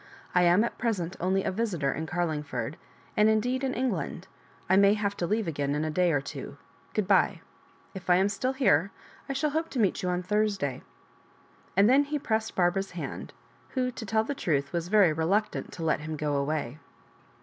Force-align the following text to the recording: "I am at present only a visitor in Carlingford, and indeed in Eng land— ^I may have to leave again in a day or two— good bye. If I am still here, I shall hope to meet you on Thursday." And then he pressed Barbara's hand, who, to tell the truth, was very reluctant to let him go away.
"I 0.33 0.41
am 0.41 0.63
at 0.63 0.79
present 0.79 1.15
only 1.19 1.43
a 1.43 1.51
visitor 1.51 1.91
in 1.91 2.07
Carlingford, 2.07 2.75
and 3.15 3.29
indeed 3.29 3.63
in 3.63 3.75
Eng 3.75 3.91
land— 3.91 4.27
^I 4.67 4.79
may 4.79 4.95
have 4.95 5.15
to 5.17 5.27
leave 5.27 5.47
again 5.47 5.75
in 5.75 5.85
a 5.85 5.91
day 5.91 6.11
or 6.11 6.19
two— 6.21 6.57
good 6.95 7.07
bye. 7.07 7.41
If 7.93 8.09
I 8.09 8.15
am 8.15 8.27
still 8.27 8.53
here, 8.53 8.89
I 9.29 9.33
shall 9.33 9.51
hope 9.51 9.69
to 9.69 9.79
meet 9.79 10.01
you 10.01 10.09
on 10.09 10.23
Thursday." 10.23 10.81
And 11.77 11.87
then 11.87 12.05
he 12.05 12.17
pressed 12.17 12.55
Barbara's 12.55 12.89
hand, 12.97 13.31
who, 13.75 13.91
to 13.91 14.03
tell 14.07 14.23
the 14.23 14.33
truth, 14.33 14.73
was 14.73 14.87
very 14.87 15.13
reluctant 15.13 15.71
to 15.73 15.83
let 15.83 15.99
him 15.99 16.17
go 16.17 16.35
away. 16.35 16.79